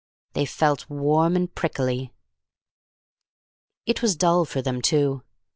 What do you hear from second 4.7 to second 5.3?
too.